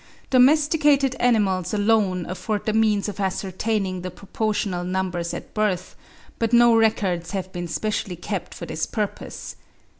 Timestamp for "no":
6.53-6.75